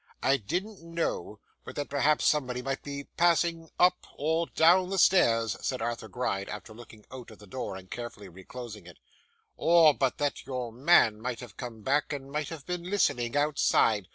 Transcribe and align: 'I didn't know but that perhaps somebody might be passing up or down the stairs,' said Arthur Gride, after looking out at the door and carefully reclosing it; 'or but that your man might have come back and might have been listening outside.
'I 0.23 0.37
didn't 0.37 0.81
know 0.81 1.39
but 1.63 1.75
that 1.75 1.87
perhaps 1.91 2.25
somebody 2.25 2.63
might 2.63 2.81
be 2.81 3.03
passing 3.17 3.69
up 3.77 4.07
or 4.15 4.47
down 4.47 4.89
the 4.89 4.97
stairs,' 4.97 5.55
said 5.61 5.79
Arthur 5.79 6.07
Gride, 6.07 6.49
after 6.49 6.73
looking 6.73 7.05
out 7.11 7.29
at 7.29 7.37
the 7.37 7.45
door 7.45 7.75
and 7.75 7.91
carefully 7.91 8.27
reclosing 8.27 8.87
it; 8.87 8.97
'or 9.57 9.93
but 9.93 10.17
that 10.17 10.47
your 10.47 10.71
man 10.71 11.21
might 11.21 11.39
have 11.39 11.55
come 11.55 11.83
back 11.83 12.11
and 12.11 12.31
might 12.31 12.49
have 12.49 12.65
been 12.65 12.81
listening 12.89 13.37
outside. 13.37 14.07